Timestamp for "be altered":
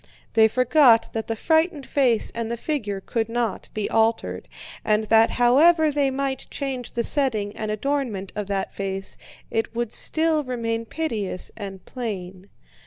3.71-4.47